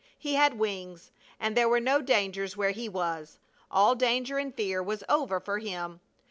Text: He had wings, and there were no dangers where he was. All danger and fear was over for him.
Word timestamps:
He 0.17 0.33
had 0.33 0.57
wings, 0.57 1.11
and 1.39 1.55
there 1.55 1.69
were 1.69 1.79
no 1.79 2.01
dangers 2.01 2.57
where 2.57 2.71
he 2.71 2.89
was. 2.89 3.37
All 3.69 3.93
danger 3.93 4.39
and 4.39 4.51
fear 4.51 4.81
was 4.81 5.03
over 5.07 5.39
for 5.39 5.59
him. 5.59 5.99